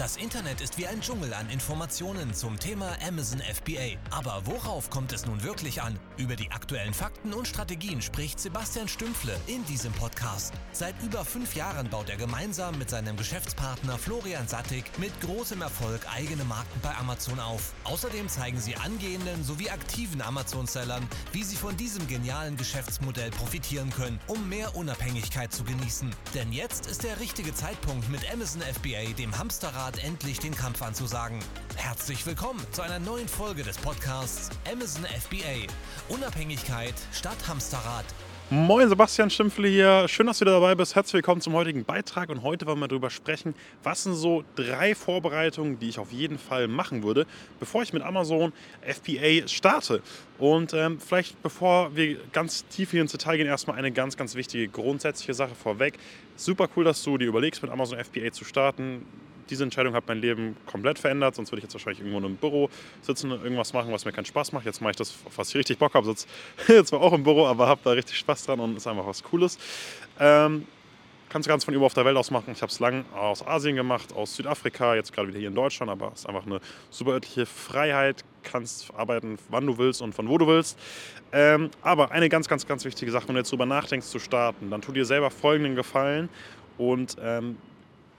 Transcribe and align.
Das 0.00 0.16
Internet 0.16 0.62
ist 0.62 0.78
wie 0.78 0.86
ein 0.86 1.02
Dschungel 1.02 1.34
an 1.34 1.50
Informationen 1.50 2.32
zum 2.32 2.58
Thema 2.58 2.96
Amazon 3.06 3.38
FBA. 3.40 3.98
Aber 4.10 4.40
worauf 4.46 4.88
kommt 4.88 5.12
es 5.12 5.26
nun 5.26 5.42
wirklich 5.42 5.82
an? 5.82 5.98
Über 6.16 6.36
die 6.36 6.50
aktuellen 6.50 6.94
Fakten 6.94 7.34
und 7.34 7.46
Strategien 7.46 8.00
spricht 8.00 8.40
Sebastian 8.40 8.88
Stümpfle 8.88 9.36
in 9.46 9.62
diesem 9.66 9.92
Podcast. 9.92 10.54
Seit 10.72 10.94
über 11.02 11.22
fünf 11.22 11.54
Jahren 11.54 11.90
baut 11.90 12.08
er 12.08 12.16
gemeinsam 12.16 12.78
mit 12.78 12.88
seinem 12.88 13.14
Geschäftspartner 13.18 13.98
Florian 13.98 14.48
Sattig 14.48 14.84
mit 14.96 15.12
großem 15.20 15.60
Erfolg 15.60 16.00
eigene 16.10 16.44
Marken 16.44 16.80
bei 16.80 16.96
Amazon 16.96 17.38
auf. 17.38 17.74
Außerdem 17.84 18.26
zeigen 18.30 18.58
sie 18.58 18.76
angehenden 18.76 19.44
sowie 19.44 19.68
aktiven 19.68 20.22
Amazon-Sellern, 20.22 21.06
wie 21.32 21.44
sie 21.44 21.56
von 21.56 21.76
diesem 21.76 22.08
genialen 22.08 22.56
Geschäftsmodell 22.56 23.32
profitieren 23.32 23.90
können, 23.90 24.18
um 24.28 24.48
mehr 24.48 24.74
Unabhängigkeit 24.76 25.52
zu 25.52 25.62
genießen. 25.62 26.08
Denn 26.32 26.54
jetzt 26.54 26.86
ist 26.86 27.04
der 27.04 27.20
richtige 27.20 27.54
Zeitpunkt 27.54 28.08
mit 28.08 28.22
Amazon 28.32 28.62
FBA, 28.62 29.12
dem 29.18 29.36
Hamsterrad 29.36 29.89
Art 29.90 30.04
endlich 30.04 30.38
den 30.38 30.54
Kampf 30.54 30.82
anzusagen. 30.82 31.40
Herzlich 31.74 32.24
willkommen 32.24 32.60
zu 32.70 32.80
einer 32.80 33.00
neuen 33.00 33.26
Folge 33.26 33.64
des 33.64 33.76
Podcasts 33.76 34.48
Amazon 34.70 35.04
FBA. 35.04 35.66
Unabhängigkeit 36.08 36.94
statt 37.12 37.36
Hamsterrad. 37.48 38.04
Moin, 38.50 38.88
Sebastian 38.88 39.30
Schimpfle 39.30 39.66
hier. 39.66 40.06
Schön, 40.06 40.28
dass 40.28 40.38
du 40.38 40.44
wieder 40.44 40.60
dabei 40.60 40.76
bist. 40.76 40.94
Herzlich 40.94 41.14
willkommen 41.14 41.40
zum 41.40 41.54
heutigen 41.54 41.84
Beitrag. 41.84 42.28
Und 42.28 42.44
heute 42.44 42.66
wollen 42.66 42.78
wir 42.78 42.86
darüber 42.86 43.10
sprechen, 43.10 43.56
was 43.82 44.04
sind 44.04 44.14
so 44.14 44.44
drei 44.54 44.94
Vorbereitungen, 44.94 45.80
die 45.80 45.88
ich 45.88 45.98
auf 45.98 46.12
jeden 46.12 46.38
Fall 46.38 46.68
machen 46.68 47.02
würde, 47.02 47.26
bevor 47.58 47.82
ich 47.82 47.92
mit 47.92 48.04
Amazon 48.04 48.52
FBA 48.82 49.48
starte. 49.48 50.02
Und 50.38 50.72
ähm, 50.72 51.00
vielleicht, 51.00 51.42
bevor 51.42 51.96
wir 51.96 52.18
ganz 52.30 52.64
tief 52.66 52.92
hier 52.92 53.02
ins 53.02 53.10
Detail 53.10 53.38
gehen, 53.38 53.48
erstmal 53.48 53.76
eine 53.76 53.90
ganz, 53.90 54.16
ganz 54.16 54.36
wichtige 54.36 54.68
grundsätzliche 54.68 55.34
Sache 55.34 55.56
vorweg. 55.56 55.98
Super 56.36 56.68
cool, 56.76 56.84
dass 56.84 57.02
du 57.02 57.18
dir 57.18 57.26
überlegst, 57.26 57.60
mit 57.60 57.72
Amazon 57.72 57.98
FBA 57.98 58.30
zu 58.30 58.44
starten 58.44 59.04
diese 59.50 59.64
Entscheidung 59.64 59.94
hat 59.94 60.04
mein 60.06 60.20
Leben 60.20 60.56
komplett 60.66 60.98
verändert. 60.98 61.34
Sonst 61.34 61.50
würde 61.50 61.58
ich 61.58 61.64
jetzt 61.64 61.74
wahrscheinlich 61.74 62.00
irgendwo 62.00 62.18
in 62.18 62.24
einem 62.24 62.36
Büro 62.36 62.70
sitzen 63.02 63.32
und 63.32 63.42
irgendwas 63.42 63.72
machen, 63.72 63.92
was 63.92 64.04
mir 64.04 64.12
keinen 64.12 64.24
Spaß 64.24 64.52
macht. 64.52 64.64
Jetzt 64.64 64.80
mache 64.80 64.92
ich 64.92 64.96
das, 64.96 65.14
was 65.36 65.50
ich 65.50 65.56
richtig 65.56 65.78
Bock 65.78 65.94
habe. 65.94 66.06
Sitze 66.06 66.26
zwar 66.84 67.00
auch 67.00 67.12
im 67.12 67.22
Büro, 67.22 67.46
aber 67.46 67.66
habe 67.66 67.80
da 67.84 67.90
richtig 67.90 68.16
Spaß 68.18 68.46
dran 68.46 68.60
und 68.60 68.76
ist 68.76 68.86
einfach 68.86 69.06
was 69.06 69.22
Cooles. 69.22 69.58
Ähm, 70.18 70.66
kannst 71.30 71.46
du 71.46 71.50
ganz 71.50 71.64
von 71.64 71.72
überall 71.72 71.86
auf 71.86 71.94
der 71.94 72.04
Welt 72.04 72.16
aus 72.16 72.30
machen. 72.30 72.52
Ich 72.52 72.60
habe 72.60 72.70
es 72.70 72.80
lang 72.80 73.04
aus 73.14 73.46
Asien 73.46 73.76
gemacht, 73.76 74.12
aus 74.14 74.36
Südafrika, 74.36 74.94
jetzt 74.94 75.12
gerade 75.12 75.28
wieder 75.28 75.38
hier 75.38 75.48
in 75.48 75.54
Deutschland, 75.54 75.90
aber 75.90 76.12
es 76.12 76.20
ist 76.20 76.26
einfach 76.26 76.44
eine 76.44 76.60
super 76.90 77.12
örtliche 77.12 77.46
Freiheit. 77.46 78.24
Kannst 78.42 78.92
arbeiten, 78.94 79.38
wann 79.48 79.66
du 79.66 79.78
willst 79.78 80.02
und 80.02 80.14
von 80.14 80.28
wo 80.28 80.38
du 80.38 80.46
willst. 80.46 80.78
Ähm, 81.32 81.70
aber 81.82 82.10
eine 82.10 82.28
ganz, 82.28 82.48
ganz, 82.48 82.66
ganz 82.66 82.84
wichtige 82.84 83.10
Sache, 83.12 83.28
wenn 83.28 83.34
du 83.34 83.40
jetzt 83.40 83.50
darüber 83.50 83.66
nachdenkst 83.66 84.06
zu 84.06 84.18
starten, 84.18 84.70
dann 84.70 84.82
tu 84.82 84.92
dir 84.92 85.04
selber 85.04 85.30
folgenden 85.30 85.76
Gefallen 85.76 86.28
und 86.76 87.16
ähm, 87.22 87.56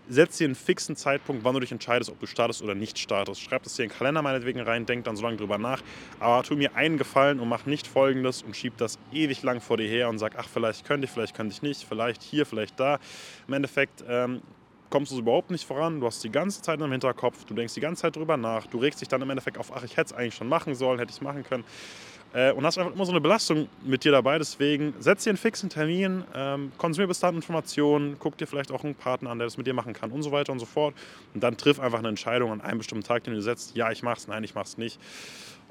setz 0.09 0.37
dir 0.37 0.45
einen 0.45 0.55
fixen 0.55 0.95
Zeitpunkt, 0.95 1.43
wann 1.43 1.53
du 1.53 1.59
dich 1.59 1.71
entscheidest, 1.71 2.09
ob 2.09 2.19
du 2.19 2.25
startest 2.25 2.61
oder 2.61 2.75
nicht 2.75 2.99
startest. 2.99 3.41
Schreib 3.41 3.63
das 3.63 3.75
dir 3.75 3.83
in 3.83 3.89
den 3.89 3.97
Kalender 3.97 4.21
meinetwegen 4.21 4.59
rein, 4.59 4.85
denk 4.85 5.05
dann 5.05 5.15
so 5.15 5.23
lange 5.23 5.37
drüber 5.37 5.57
nach. 5.57 5.81
Aber 6.19 6.43
tu 6.43 6.55
mir 6.55 6.75
einen 6.75 6.97
Gefallen 6.97 7.39
und 7.39 7.49
mach 7.49 7.65
nicht 7.65 7.87
folgendes 7.87 8.43
und 8.43 8.55
schieb 8.55 8.77
das 8.77 8.99
ewig 9.11 9.43
lang 9.43 9.61
vor 9.61 9.77
dir 9.77 9.87
her 9.87 10.09
und 10.09 10.19
sag, 10.19 10.33
ach, 10.37 10.47
vielleicht 10.47 10.85
könnte 10.85 11.05
ich, 11.05 11.11
vielleicht 11.11 11.35
könnte 11.35 11.53
ich 11.53 11.61
nicht, 11.61 11.85
vielleicht 11.87 12.21
hier, 12.23 12.45
vielleicht 12.45 12.79
da. 12.79 12.99
Im 13.47 13.53
Endeffekt 13.53 14.03
ähm, 14.07 14.41
kommst 14.91 15.11
du 15.11 15.17
überhaupt 15.17 15.49
nicht 15.49 15.65
voran. 15.65 15.99
Du 15.99 16.05
hast 16.05 16.23
die 16.23 16.31
ganze 16.31 16.61
Zeit 16.61 16.79
im 16.79 16.91
Hinterkopf, 16.91 17.45
du 17.45 17.55
denkst 17.55 17.73
die 17.73 17.79
ganze 17.79 18.03
Zeit 18.03 18.15
drüber 18.15 18.37
nach, 18.37 18.67
du 18.67 18.77
regst 18.77 19.01
dich 19.01 19.07
dann 19.07 19.21
im 19.21 19.29
Endeffekt 19.29 19.57
auf, 19.57 19.71
ach, 19.73 19.83
ich 19.83 19.97
hätte 19.97 20.13
es 20.13 20.13
eigentlich 20.13 20.35
schon 20.35 20.49
machen 20.49 20.75
sollen, 20.75 20.99
hätte 20.99 21.09
ich 21.09 21.17
es 21.17 21.21
machen 21.21 21.43
können. 21.43 21.63
Äh, 22.33 22.53
und 22.53 22.65
hast 22.65 22.77
einfach 22.77 22.93
immer 22.93 23.05
so 23.05 23.11
eine 23.11 23.21
Belastung 23.21 23.67
mit 23.83 24.03
dir 24.03 24.11
dabei. 24.11 24.37
Deswegen 24.37 24.93
setz 24.99 25.23
dir 25.23 25.31
einen 25.31 25.37
fixen 25.37 25.69
Termin, 25.69 26.23
ähm, 26.33 26.71
konsumier 26.77 27.07
bis 27.07 27.19
dahin 27.19 27.35
Informationen, 27.35 28.15
guck 28.19 28.37
dir 28.37 28.47
vielleicht 28.47 28.71
auch 28.71 28.83
einen 28.83 28.95
Partner 28.95 29.31
an, 29.31 29.39
der 29.39 29.47
das 29.47 29.57
mit 29.57 29.67
dir 29.67 29.73
machen 29.73 29.93
kann 29.93 30.11
und 30.11 30.23
so 30.23 30.31
weiter 30.31 30.51
und 30.51 30.59
so 30.59 30.65
fort. 30.65 30.93
Und 31.33 31.43
dann 31.43 31.57
triff 31.57 31.79
einfach 31.79 31.99
eine 31.99 32.09
Entscheidung 32.09 32.51
an 32.51 32.61
einem 32.61 32.77
bestimmten 32.77 33.05
Tag, 33.05 33.23
den 33.25 33.33
du 33.33 33.41
setzt. 33.41 33.75
Ja, 33.75 33.91
ich 33.91 34.01
mach's, 34.03 34.27
nein, 34.27 34.43
ich 34.43 34.55
mach's 34.55 34.77
nicht. 34.77 34.99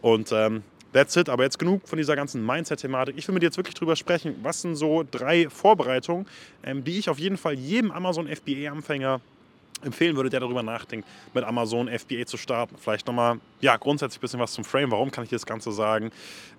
Und 0.02 0.32
ähm, 0.32 0.62
That's 0.92 1.14
it. 1.16 1.28
Aber 1.28 1.44
jetzt 1.44 1.58
genug 1.58 1.86
von 1.86 1.98
dieser 1.98 2.16
ganzen 2.16 2.44
Mindset-Thematik. 2.44 3.16
Ich 3.16 3.26
will 3.28 3.32
mit 3.32 3.42
dir 3.42 3.46
jetzt 3.46 3.56
wirklich 3.56 3.74
drüber 3.74 3.94
sprechen, 3.94 4.34
was 4.42 4.62
sind 4.62 4.74
so 4.74 5.04
drei 5.08 5.48
Vorbereitungen, 5.48 6.26
ähm, 6.64 6.82
die 6.82 6.98
ich 6.98 7.08
auf 7.08 7.18
jeden 7.18 7.36
Fall 7.36 7.54
jedem 7.54 7.92
Amazon 7.92 8.26
FBA-Anfänger 8.26 9.20
empfehlen 9.82 10.16
würde, 10.16 10.30
der 10.30 10.40
darüber 10.40 10.62
nachdenkt, 10.62 11.06
mit 11.34 11.44
Amazon 11.44 11.88
FBA 11.88 12.26
zu 12.26 12.36
starten. 12.36 12.76
Vielleicht 12.78 13.06
nochmal, 13.06 13.40
ja, 13.60 13.76
grundsätzlich 13.76 14.18
ein 14.18 14.22
bisschen 14.22 14.40
was 14.40 14.52
zum 14.52 14.64
Frame. 14.64 14.90
Warum 14.90 15.10
kann 15.10 15.24
ich 15.24 15.30
das 15.30 15.46
Ganze 15.46 15.72
sagen? 15.72 16.10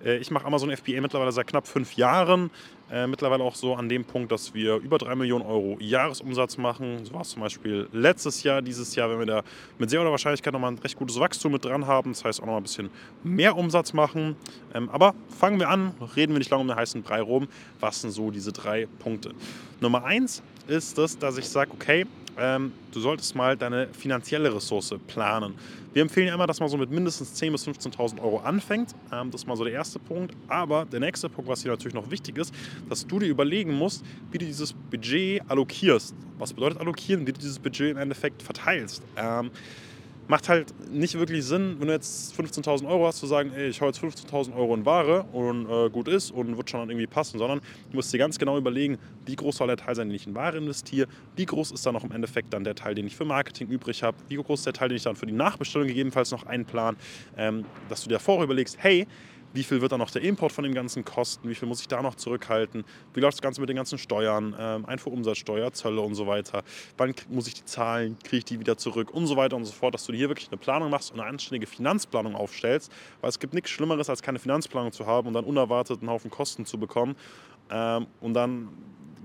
Äh, 0.04 0.18
ich 0.18 0.30
mache 0.30 0.44
Amazon 0.44 0.74
FBA 0.76 1.00
mittlerweile 1.00 1.32
seit 1.32 1.46
knapp 1.46 1.66
fünf 1.66 1.94
Jahren. 1.94 2.50
Äh, 2.92 3.06
mittlerweile 3.06 3.42
auch 3.42 3.54
so 3.54 3.74
an 3.74 3.88
dem 3.88 4.04
Punkt, 4.04 4.30
dass 4.32 4.52
wir 4.52 4.76
über 4.76 4.98
drei 4.98 5.14
Millionen 5.14 5.46
Euro 5.46 5.78
Jahresumsatz 5.80 6.58
machen. 6.58 7.06
So 7.06 7.14
war 7.14 7.22
es 7.22 7.30
zum 7.30 7.40
Beispiel 7.40 7.88
letztes 7.90 8.42
Jahr, 8.42 8.60
dieses 8.60 8.94
Jahr, 8.94 9.08
wenn 9.08 9.18
wir 9.18 9.26
da 9.26 9.42
mit 9.78 9.88
sehr 9.88 10.00
hoher 10.02 10.10
Wahrscheinlichkeit 10.10 10.52
nochmal 10.52 10.72
ein 10.72 10.78
recht 10.78 10.98
gutes 10.98 11.18
Wachstum 11.18 11.52
mit 11.52 11.64
dran 11.64 11.86
haben. 11.86 12.12
Das 12.12 12.22
heißt 12.22 12.40
auch 12.40 12.44
nochmal 12.44 12.60
ein 12.60 12.64
bisschen 12.64 12.90
mehr 13.22 13.56
Umsatz 13.56 13.94
machen. 13.94 14.36
Ähm, 14.74 14.90
aber 14.90 15.14
fangen 15.38 15.58
wir 15.58 15.70
an, 15.70 15.94
reden 16.16 16.34
wir 16.34 16.38
nicht 16.38 16.50
lange 16.50 16.60
um 16.60 16.68
den 16.68 16.76
heißen 16.76 17.02
Brei 17.02 17.22
rum. 17.22 17.48
Was 17.80 18.02
sind 18.02 18.10
so 18.10 18.30
diese 18.30 18.52
drei 18.52 18.86
Punkte? 18.98 19.32
Nummer 19.80 20.04
eins 20.04 20.42
ist 20.66 20.98
das, 20.98 21.18
dass 21.18 21.38
ich 21.38 21.48
sage, 21.48 21.70
okay, 21.72 22.06
ähm, 22.38 22.72
du 22.92 23.00
solltest 23.00 23.34
mal 23.34 23.56
deine 23.56 23.88
finanzielle 23.88 24.54
Ressource 24.54 24.94
planen. 25.06 25.54
Wir 25.92 26.02
empfehlen 26.02 26.28
ja 26.28 26.34
immer, 26.34 26.46
dass 26.46 26.60
man 26.60 26.68
so 26.68 26.78
mit 26.78 26.90
mindestens 26.90 27.40
10.000 27.40 27.50
bis 27.52 27.68
15.000 27.68 28.22
Euro 28.22 28.38
anfängt. 28.38 28.94
Ähm, 29.12 29.30
das 29.30 29.42
ist 29.42 29.46
mal 29.46 29.56
so 29.56 29.64
der 29.64 29.74
erste 29.74 29.98
Punkt. 29.98 30.34
Aber 30.48 30.86
der 30.86 31.00
nächste 31.00 31.28
Punkt, 31.28 31.50
was 31.50 31.62
hier 31.62 31.70
natürlich 31.70 31.94
noch 31.94 32.10
wichtig 32.10 32.38
ist, 32.38 32.54
dass 32.88 33.06
du 33.06 33.18
dir 33.18 33.26
überlegen 33.26 33.74
musst, 33.74 34.04
wie 34.30 34.38
du 34.38 34.46
dieses 34.46 34.72
Budget 34.72 35.42
allokierst. 35.48 36.14
Was 36.38 36.54
bedeutet 36.54 36.80
allokieren? 36.80 37.26
Wie 37.26 37.32
du 37.32 37.38
dieses 37.38 37.58
Budget 37.58 37.90
im 37.90 37.98
Endeffekt 37.98 38.42
verteilst. 38.42 39.02
Ähm, 39.16 39.50
macht 40.28 40.48
halt 40.48 40.72
nicht 40.90 41.18
wirklich 41.18 41.44
Sinn, 41.44 41.76
wenn 41.78 41.88
du 41.88 41.92
jetzt 41.92 42.34
15.000 42.34 42.88
Euro 42.88 43.06
hast, 43.06 43.18
zu 43.18 43.26
sagen, 43.26 43.52
ey, 43.54 43.68
ich 43.68 43.80
hau 43.80 43.86
jetzt 43.86 44.00
15.000 44.00 44.54
Euro 44.54 44.74
in 44.74 44.86
Ware 44.86 45.24
und 45.32 45.68
äh, 45.68 45.90
gut 45.90 46.08
ist 46.08 46.30
und 46.30 46.56
wird 46.56 46.70
schon 46.70 46.80
dann 46.80 46.90
irgendwie 46.90 47.06
passen, 47.06 47.38
sondern 47.38 47.60
du 47.90 47.96
musst 47.96 48.12
dir 48.12 48.18
ganz 48.18 48.38
genau 48.38 48.56
überlegen, 48.56 48.98
wie 49.26 49.36
groß 49.36 49.56
soll 49.56 49.66
der 49.66 49.76
Teil 49.76 49.94
sein, 49.94 50.08
den 50.08 50.16
ich 50.16 50.26
in 50.26 50.34
Ware 50.34 50.56
investiere, 50.56 51.08
wie 51.36 51.46
groß 51.46 51.72
ist 51.72 51.84
dann 51.84 51.94
noch 51.94 52.04
im 52.04 52.12
Endeffekt 52.12 52.52
dann 52.52 52.64
der 52.64 52.74
Teil, 52.74 52.94
den 52.94 53.06
ich 53.06 53.16
für 53.16 53.24
Marketing 53.24 53.68
übrig 53.68 54.02
habe, 54.02 54.16
wie 54.28 54.36
groß 54.36 54.60
ist 54.60 54.66
der 54.66 54.72
Teil, 54.72 54.88
den 54.88 54.96
ich 54.96 55.04
dann 55.04 55.16
für 55.16 55.26
die 55.26 55.32
Nachbestellung 55.32 55.88
gegebenenfalls 55.88 56.30
noch 56.30 56.46
einplan, 56.46 56.96
ähm, 57.36 57.64
dass 57.88 58.02
du 58.02 58.08
dir 58.08 58.18
vorher 58.18 58.44
überlegst, 58.44 58.76
hey, 58.78 59.06
wie 59.52 59.62
viel 59.62 59.80
wird 59.80 59.92
dann 59.92 60.00
noch 60.00 60.10
der 60.10 60.22
Import 60.22 60.52
von 60.52 60.64
dem 60.64 60.74
Ganzen 60.74 61.04
kosten, 61.04 61.48
wie 61.48 61.54
viel 61.54 61.68
muss 61.68 61.80
ich 61.80 61.88
da 61.88 62.02
noch 62.02 62.14
zurückhalten, 62.14 62.84
wie 63.14 63.20
läuft 63.20 63.38
das 63.38 63.42
Ganze 63.42 63.60
mit 63.60 63.68
den 63.68 63.76
ganzen 63.76 63.98
Steuern, 63.98 64.54
ähm, 64.58 64.86
Einfuhrumsatzsteuer, 64.86 65.72
Zölle 65.72 66.00
und 66.00 66.14
so 66.14 66.26
weiter, 66.26 66.62
wann 66.96 67.14
muss 67.28 67.46
ich 67.46 67.54
die 67.54 67.64
zahlen, 67.64 68.16
kriege 68.22 68.38
ich 68.38 68.44
die 68.44 68.60
wieder 68.60 68.76
zurück 68.76 69.10
und 69.10 69.26
so 69.26 69.36
weiter 69.36 69.56
und 69.56 69.64
so 69.64 69.72
fort, 69.72 69.94
dass 69.94 70.06
du 70.06 70.12
hier 70.12 70.28
wirklich 70.28 70.48
eine 70.48 70.58
Planung 70.58 70.90
machst 70.90 71.12
und 71.12 71.20
eine 71.20 71.28
anständige 71.28 71.66
Finanzplanung 71.66 72.34
aufstellst, 72.34 72.92
weil 73.20 73.30
es 73.30 73.38
gibt 73.38 73.54
nichts 73.54 73.70
Schlimmeres, 73.70 74.08
als 74.08 74.22
keine 74.22 74.38
Finanzplanung 74.38 74.92
zu 74.92 75.06
haben 75.06 75.28
und 75.28 75.34
dann 75.34 75.44
unerwartet 75.44 76.00
einen 76.00 76.10
Haufen 76.10 76.30
Kosten 76.30 76.66
zu 76.66 76.78
bekommen 76.78 77.16
ähm, 77.70 78.06
und 78.20 78.34
dann 78.34 78.68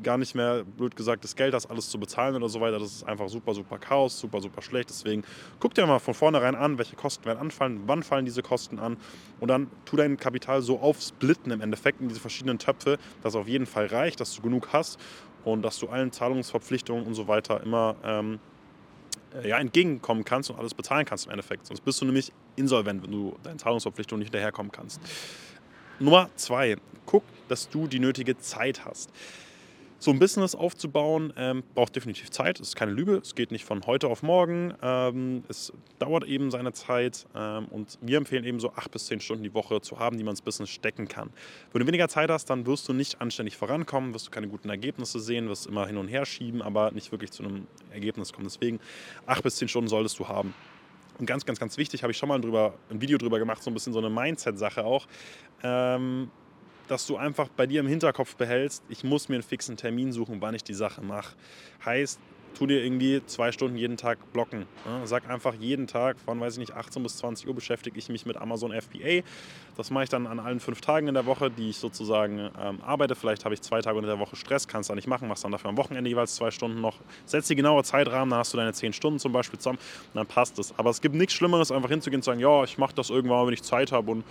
gar 0.04 0.18
nicht 0.18 0.36
mehr, 0.36 0.64
blöd 0.64 0.96
gesagt, 0.96 1.24
das 1.24 1.36
Geld, 1.36 1.54
das 1.54 1.66
alles 1.66 1.90
zu 1.90 2.00
bezahlen 2.00 2.36
oder 2.36 2.50
so 2.50 2.62
weiter. 2.62 2.80
Das 2.80 2.92
ist 2.92 3.04
einfach 3.04 3.30
super, 3.30 3.54
super 3.54 3.78
Chaos, 3.78 4.20
super, 4.20 4.42
super 4.42 4.62
schlecht. 4.62 4.90
Deswegen 4.90 5.24
guck 5.60 5.74
dir 5.74 5.86
mal 5.86 6.00
von 6.00 6.14
vornherein 6.14 6.56
an, 6.56 6.78
welche 6.78 6.96
Kosten 6.96 7.26
werden 7.26 7.40
anfallen, 7.40 7.82
wann 7.86 8.04
fallen 8.04 8.26
diese 8.26 8.42
Kosten 8.42 8.80
an 8.80 8.98
und 9.40 9.48
dann 9.48 9.70
tu 9.86 9.96
dein 9.96 10.18
Kapital 10.18 10.62
so 10.62 10.80
aufsplitten 10.80 11.52
im 11.52 11.62
Endeffekt 11.62 12.02
in 12.02 12.10
diese 12.10 12.20
verschiedenen 12.20 12.60
Töpfe, 12.60 12.98
dass 13.24 13.34
es 13.34 13.40
auf 13.40 13.48
jeden 13.48 13.66
Fall 13.66 13.88
reicht, 13.88 14.20
dass 14.20 14.36
du 14.36 14.42
genug 14.42 14.70
hast 14.74 15.00
und 15.44 15.62
dass 15.62 15.80
du 15.80 15.88
allen 15.88 16.12
Zahlungsverpflichtungen 16.12 17.06
und 17.06 17.14
so 17.14 17.28
weiter 17.28 17.62
immer 17.64 17.96
ähm, 18.04 18.40
äh, 19.34 19.50
ja, 19.50 19.58
entgegenkommen 19.58 20.24
kannst 20.24 20.50
und 20.50 20.60
alles 20.60 20.74
bezahlen 20.74 21.06
kannst 21.06 21.26
im 21.26 21.32
Endeffekt. 21.32 21.66
Sonst 21.66 21.82
bist 21.82 22.02
du 22.02 22.06
nämlich 22.06 22.32
insolvent, 22.56 23.04
wenn 23.04 23.12
du 23.12 23.36
deinen 23.44 23.60
Zahlungsverpflichtungen 23.60 24.20
nicht 24.20 24.28
hinterherkommen 24.28 24.72
kannst. 24.72 25.02
Nummer 26.00 26.30
zwei, 26.36 26.78
guck, 27.06 27.24
dass 27.48 27.70
du 27.70 27.88
die 27.88 28.00
nötige 28.00 28.38
Zeit 28.38 28.86
hast. 28.86 29.12
So 30.00 30.12
ein 30.12 30.20
Business 30.20 30.54
aufzubauen 30.54 31.34
ähm, 31.38 31.64
braucht 31.74 31.96
definitiv 31.96 32.30
Zeit. 32.30 32.60
Es 32.60 32.70
ist 32.70 32.76
keine 32.76 32.92
Lüge. 32.92 33.18
Es 33.18 33.34
geht 33.34 33.52
nicht 33.52 33.66
von 33.66 33.84
heute 33.88 34.08
auf 34.08 34.22
morgen. 34.22 34.74
Ähm, 34.84 35.44
es 35.50 35.74
dauert 35.98 36.24
eben 36.26 36.52
seine 36.52 36.72
Zeit. 36.72 37.26
Ähm, 37.36 37.66
und 37.70 37.98
wir 38.02 38.18
empfehlen 38.18 38.44
eben 38.44 38.60
so 38.60 38.72
acht 38.74 38.92
bis 38.92 39.08
zehn 39.08 39.20
Stunden 39.20 39.44
die 39.44 39.56
Woche 39.56 39.82
zu 39.82 39.98
haben, 39.98 40.18
die 40.18 40.24
man 40.24 40.34
ins 40.34 40.44
Business 40.44 40.70
stecken 40.70 41.08
kann. 41.08 41.32
Wenn 41.74 41.82
du 41.82 41.88
weniger 41.88 42.08
Zeit 42.10 42.30
hast, 42.30 42.46
dann 42.52 42.68
wirst 42.68 42.88
du 42.88 42.94
nicht 42.94 43.22
anständig 43.22 43.58
vorankommen, 43.58 44.14
wirst 44.14 44.28
du 44.28 44.32
keine 44.32 44.48
guten 44.48 44.70
Ergebnisse 44.70 45.20
sehen, 45.20 45.50
wirst 45.50 45.66
immer 45.66 45.88
hin 45.88 45.98
und 45.98 46.08
her 46.10 46.26
schieben, 46.26 46.62
aber 46.62 46.92
nicht 46.92 47.12
wirklich 47.12 47.32
zu 47.32 47.44
einem 47.44 47.66
Ergebnis 47.92 48.34
kommen. 48.34 48.46
Deswegen 48.46 48.80
acht 49.26 49.42
bis 49.42 49.56
zehn 49.56 49.68
Stunden 49.68 49.88
solltest 49.88 50.20
du 50.20 50.28
haben. 50.28 50.54
Und 51.18 51.26
ganz, 51.26 51.44
ganz, 51.44 51.60
ganz 51.60 51.76
wichtig, 51.78 52.04
habe 52.04 52.12
ich 52.12 52.18
schon 52.20 52.30
mal 52.30 52.40
drüber, 52.40 52.76
ein 52.92 53.02
Video 53.02 53.18
drüber 53.18 53.40
gemacht, 53.40 53.64
so 53.64 53.72
ein 53.72 53.74
bisschen 53.74 53.94
so 53.94 54.00
eine 54.00 54.12
Mindset-Sache 54.12 54.86
auch. 54.86 55.08
Dass 56.88 57.06
du 57.06 57.18
einfach 57.18 57.50
bei 57.50 57.68
dir 57.68 57.82
im 57.82 57.88
Hinterkopf 57.88 58.36
behältst, 58.36 58.84
ich 58.90 59.04
muss 59.04 59.30
mir 59.30 59.36
einen 59.36 59.44
fixen 59.44 59.78
Termin 59.78 60.12
suchen, 60.12 60.42
wann 60.42 60.56
ich 60.56 60.64
die 60.64 60.74
Sache 60.74 61.02
mache. 61.02 61.36
Heißt, 61.86 62.20
tu 62.58 62.66
dir 62.66 62.84
irgendwie 62.84 63.22
zwei 63.26 63.52
Stunden 63.52 63.78
jeden 63.78 63.98
Tag 63.98 64.18
blocken. 64.34 64.66
Ja, 64.86 65.06
sag 65.06 65.30
einfach 65.30 65.54
jeden 65.54 65.86
Tag 65.86 66.18
von, 66.20 66.40
weiß 66.40 66.54
ich 66.54 66.60
nicht, 66.60 66.74
18 66.74 67.04
bis 67.04 67.18
20 67.18 67.48
Uhr 67.48 67.54
beschäftige 67.54 67.98
ich 68.00 68.10
mich 68.10 68.26
mit 68.26 68.38
Amazon 68.38 68.72
FBA. 68.72 69.22
Das 69.76 69.92
mache 69.92 70.06
ich 70.06 70.10
dann 70.10 70.26
an 70.26 70.40
allen 70.40 70.60
fünf 70.60 70.82
Tagen 70.82 71.08
in 71.08 71.14
der 71.14 71.26
Woche, 71.26 71.52
die 71.52 71.70
ich 71.70 71.78
sozusagen 71.78 72.50
ähm, 72.60 72.82
arbeite. 72.82 73.16
Vielleicht 73.16 73.46
habe 73.46 73.54
ich 73.54 73.62
zwei 73.62 73.82
Tage 73.82 74.00
in 74.00 74.06
der 74.06 74.18
Woche 74.18 74.36
Stress, 74.36 74.68
kannst 74.68 74.90
du 74.90 74.96
nicht 74.96 75.08
machen, 75.08 75.28
machst 75.28 75.44
dann 75.44 75.52
dafür 75.52 75.70
am 75.70 75.78
Wochenende 75.78 76.10
jeweils 76.10 76.36
zwei 76.36 76.50
Stunden 76.50 76.82
noch. 76.82 76.98
Setz 77.26 77.48
die 77.48 77.56
genaue 77.56 77.84
Zeitrahmen, 77.84 78.32
dann 78.32 78.40
hast 78.40 78.54
du 78.54 78.58
deine 78.58 78.74
zehn 78.74 78.92
Stunden 78.92 79.20
zum 79.20 79.32
Beispiel 79.32 79.60
zusammen 79.60 79.80
und 80.14 80.16
dann 80.16 80.28
passt 80.28 80.58
es. 80.58 80.74
Aber 80.78 80.90
es 80.90 81.02
gibt 81.02 81.14
nichts 81.14 81.34
Schlimmeres, 81.34 81.72
einfach 81.72 81.90
hinzugehen 81.90 82.20
und 82.20 82.24
zu 82.24 82.32
sagen, 82.32 82.40
ja, 82.40 82.64
ich 82.64 82.78
mache 82.78 82.96
das 82.96 83.12
irgendwann, 83.12 83.46
wenn 83.46 83.54
ich 83.54 83.62
Zeit 83.62 83.92
habe 83.92 84.12
und 84.12 84.24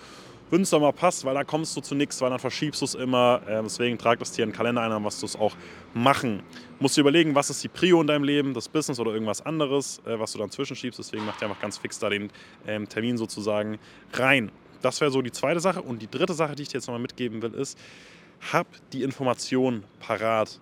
mal 0.50 0.92
passt, 0.92 1.24
weil 1.24 1.34
da 1.34 1.44
kommst 1.44 1.76
du 1.76 1.80
zu 1.80 1.94
nichts, 1.94 2.20
weil 2.20 2.30
dann 2.30 2.38
verschiebst 2.38 2.80
du 2.80 2.84
es 2.84 2.94
immer. 2.94 3.42
Äh, 3.46 3.62
deswegen 3.62 3.98
trag 3.98 4.18
das 4.18 4.32
dir 4.32 4.44
in 4.44 4.50
den 4.50 4.56
Kalender 4.56 4.82
ein, 4.82 5.02
musst 5.02 5.22
du 5.22 5.26
es 5.26 5.36
auch 5.36 5.54
machen. 5.94 6.42
Musst 6.78 6.96
du 6.96 7.00
überlegen, 7.00 7.34
was 7.34 7.50
ist 7.50 7.62
die 7.64 7.68
Prio 7.68 8.00
in 8.00 8.06
deinem 8.06 8.24
Leben, 8.24 8.54
das 8.54 8.68
Business 8.68 9.00
oder 9.00 9.12
irgendwas 9.12 9.44
anderes, 9.44 10.00
äh, 10.06 10.18
was 10.18 10.32
du 10.32 10.38
dann 10.38 10.50
zwischenschiebst. 10.50 10.98
Deswegen 10.98 11.24
mach 11.24 11.36
dir 11.36 11.46
einfach 11.46 11.60
ganz 11.60 11.78
fix 11.78 11.98
da 11.98 12.10
den 12.10 12.30
ähm, 12.66 12.88
Termin 12.88 13.16
sozusagen 13.16 13.78
rein. 14.12 14.50
Das 14.82 15.00
wäre 15.00 15.10
so 15.10 15.22
die 15.22 15.32
zweite 15.32 15.60
Sache. 15.60 15.82
Und 15.82 16.02
die 16.02 16.10
dritte 16.10 16.34
Sache, 16.34 16.54
die 16.54 16.62
ich 16.62 16.68
dir 16.68 16.78
jetzt 16.78 16.86
nochmal 16.86 17.02
mitgeben 17.02 17.42
will, 17.42 17.54
ist, 17.54 17.78
hab 18.52 18.66
die 18.92 19.02
Information 19.02 19.84
parat. 20.00 20.60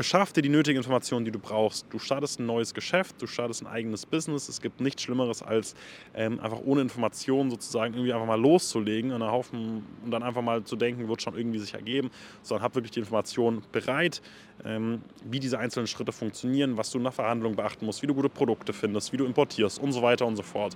Beschaff 0.00 0.32
dir 0.32 0.40
die 0.40 0.48
nötigen 0.48 0.78
Informationen, 0.78 1.26
die 1.26 1.30
du 1.30 1.38
brauchst. 1.38 1.84
Du 1.90 1.98
startest 1.98 2.40
ein 2.40 2.46
neues 2.46 2.72
Geschäft, 2.72 3.20
du 3.20 3.26
startest 3.26 3.60
ein 3.60 3.66
eigenes 3.66 4.06
Business. 4.06 4.48
Es 4.48 4.62
gibt 4.62 4.80
nichts 4.80 5.02
Schlimmeres, 5.02 5.42
als 5.42 5.74
ähm, 6.14 6.40
einfach 6.40 6.60
ohne 6.64 6.80
Informationen 6.80 7.50
sozusagen 7.50 7.92
irgendwie 7.92 8.14
einfach 8.14 8.26
mal 8.26 8.40
loszulegen 8.40 9.12
und, 9.12 9.22
Haufen, 9.22 9.84
und 10.02 10.10
dann 10.10 10.22
einfach 10.22 10.40
mal 10.40 10.64
zu 10.64 10.76
denken, 10.76 11.06
wird 11.06 11.20
schon 11.20 11.36
irgendwie 11.36 11.58
sich 11.58 11.74
ergeben. 11.74 12.10
Sondern 12.40 12.64
hab 12.64 12.74
wirklich 12.76 12.92
die 12.92 13.00
Informationen 13.00 13.60
bereit, 13.72 14.22
ähm, 14.64 15.02
wie 15.22 15.38
diese 15.38 15.58
einzelnen 15.58 15.86
Schritte 15.86 16.12
funktionieren, 16.12 16.78
was 16.78 16.90
du 16.90 16.96
in 16.96 17.04
der 17.04 17.12
Verhandlung 17.12 17.54
beachten 17.54 17.84
musst, 17.84 18.00
wie 18.00 18.06
du 18.06 18.14
gute 18.14 18.30
Produkte 18.30 18.72
findest, 18.72 19.12
wie 19.12 19.18
du 19.18 19.26
importierst 19.26 19.78
und 19.78 19.92
so 19.92 20.00
weiter 20.00 20.26
und 20.26 20.36
so 20.36 20.42
fort. 20.42 20.74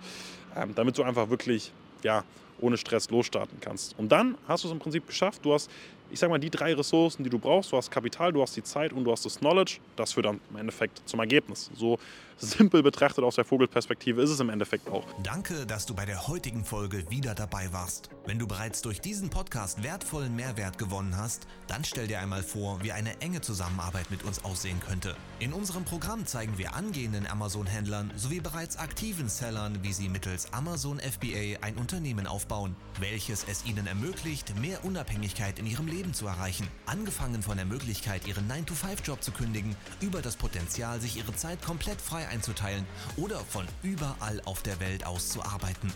Ähm, 0.54 0.74
damit 0.74 0.98
du 0.98 1.02
einfach 1.02 1.30
wirklich 1.30 1.72
ja, 2.02 2.24
ohne 2.64 2.76
Stress 2.78 3.10
losstarten 3.10 3.58
kannst. 3.60 3.98
Und 3.98 4.10
dann 4.10 4.36
hast 4.48 4.64
du 4.64 4.68
es 4.68 4.72
im 4.72 4.78
Prinzip 4.78 5.06
geschafft. 5.06 5.44
Du 5.44 5.52
hast 5.52 5.70
ich 6.10 6.20
sage 6.20 6.30
mal, 6.30 6.38
die 6.38 6.50
drei 6.50 6.74
Ressourcen, 6.74 7.24
die 7.24 7.30
du 7.30 7.40
brauchst, 7.40 7.72
du 7.72 7.76
hast 7.76 7.90
Kapital, 7.90 8.32
du 8.32 8.40
hast 8.40 8.54
die 8.56 8.62
Zeit 8.62 8.92
und 8.92 9.02
du 9.04 9.10
hast 9.10 9.24
das 9.24 9.38
Knowledge, 9.40 9.78
das 9.96 10.12
führt 10.12 10.26
dann 10.26 10.40
im 10.50 10.56
Endeffekt 10.56 11.02
zum 11.08 11.18
Ergebnis. 11.18 11.70
So 11.74 11.98
simpel 12.36 12.82
betrachtet 12.82 13.24
aus 13.24 13.36
der 13.36 13.44
Vogelperspektive 13.44 14.22
ist 14.22 14.30
es 14.30 14.40
im 14.40 14.48
Endeffekt 14.48 14.88
auch. 14.88 15.06
Danke, 15.22 15.66
dass 15.66 15.86
du 15.86 15.94
bei 15.94 16.04
der 16.04 16.28
heutigen 16.28 16.64
Folge 16.64 17.08
wieder 17.10 17.34
dabei 17.34 17.72
warst. 17.72 18.10
Wenn 18.26 18.38
du 18.38 18.46
bereits 18.46 18.82
durch 18.82 19.00
diesen 19.00 19.30
Podcast 19.30 19.82
wertvollen 19.82 20.34
Mehrwert 20.36 20.78
gewonnen 20.78 21.16
hast, 21.16 21.46
dann 21.66 21.84
stell 21.84 22.06
dir 22.06 22.20
einmal 22.20 22.42
vor, 22.42 22.78
wie 22.82 22.92
eine 22.92 23.20
enge 23.20 23.40
Zusammenarbeit 23.40 24.10
mit 24.10 24.24
uns 24.24 24.44
aussehen 24.44 24.80
könnte. 24.80 25.16
In 25.38 25.52
unserem 25.52 25.84
Programm 25.84 26.26
zeigen 26.26 26.58
wir 26.58 26.74
angehenden 26.74 27.26
Amazon-Händlern 27.26 28.12
sowie 28.16 28.40
bereits 28.40 28.76
aktiven 28.76 29.28
Sellern, 29.28 29.78
wie 29.82 29.92
sie 29.92 30.08
mittels 30.08 30.52
Amazon 30.52 30.98
FBA 30.98 31.58
ein 31.62 31.74
Unternehmen 31.76 32.26
aufbauen, 32.54 32.76
welches 33.00 33.44
es 33.44 33.64
ihnen 33.64 33.86
ermöglicht, 33.86 34.56
mehr 34.58 34.84
Unabhängigkeit 34.84 35.58
in 35.58 35.66
ihrem 35.66 35.88
Leben 35.88 36.14
zu 36.14 36.26
erreichen. 36.26 36.68
Angefangen 36.86 37.42
von 37.42 37.56
der 37.56 37.66
Möglichkeit, 37.66 38.26
ihren 38.26 38.48
9-to-5-Job 38.48 39.22
zu 39.22 39.32
kündigen, 39.32 39.74
über 40.00 40.22
das 40.22 40.36
Potenzial, 40.36 41.00
sich 41.00 41.16
ihre 41.16 41.34
Zeit 41.34 41.60
komplett 41.62 42.00
frei 42.00 42.28
einzuteilen 42.28 42.86
oder 43.16 43.40
von 43.40 43.66
überall 43.82 44.40
auf 44.44 44.62
der 44.62 44.78
Welt 44.78 45.04
aus 45.04 45.30
zu 45.30 45.42
arbeiten. 45.42 45.92